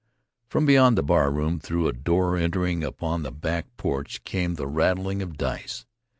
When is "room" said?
1.29-1.59